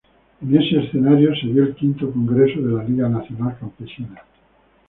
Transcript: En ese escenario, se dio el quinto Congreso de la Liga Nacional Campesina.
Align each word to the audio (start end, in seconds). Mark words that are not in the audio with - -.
En 0.41 0.57
ese 0.59 0.79
escenario, 0.79 1.29
se 1.35 1.45
dio 1.45 1.61
el 1.61 1.75
quinto 1.75 2.11
Congreso 2.11 2.59
de 2.59 2.71
la 2.73 2.83
Liga 2.83 3.07
Nacional 3.07 3.55
Campesina. 3.59 4.19